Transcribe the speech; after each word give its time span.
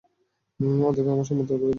ওদেরকে 0.83 1.09
আমার 1.11 1.25
উম্মত 1.25 1.47
করে 1.49 1.59
দিন! 1.59 1.69